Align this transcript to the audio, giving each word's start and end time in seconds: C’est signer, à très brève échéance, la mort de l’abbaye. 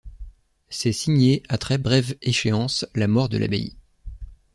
C’est 0.69 0.93
signer, 0.93 1.43
à 1.47 1.59
très 1.59 1.77
brève 1.77 2.17
échéance, 2.23 2.87
la 2.95 3.07
mort 3.07 3.29
de 3.29 3.37
l’abbaye. 3.37 3.75